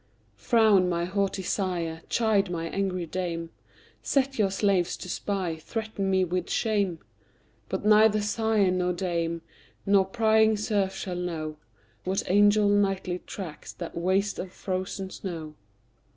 Frown, 0.35 0.89
my 0.89 1.05
haughty 1.05 1.43
sire! 1.43 2.01
chide, 2.09 2.49
my 2.49 2.65
angry 2.69 3.05
dame! 3.05 3.51
Set 4.01 4.39
your 4.39 4.49
slaves 4.49 4.97
to 4.97 5.07
spy; 5.07 5.57
threaten 5.57 6.09
me 6.09 6.25
with 6.25 6.49
shame: 6.49 6.97
But 7.69 7.85
neither 7.85 8.19
sire 8.19 8.71
nor 8.71 8.93
dame, 8.93 9.43
nor 9.85 10.05
prying 10.05 10.57
serf 10.57 10.95
shall 10.95 11.17
know, 11.17 11.57
What 12.03 12.23
angel 12.31 12.67
nightly 12.67 13.19
tracks 13.27 13.73
that 13.73 13.95
waste 13.95 14.39
of 14.39 14.51
frozen 14.51 15.11
snow. 15.11 15.53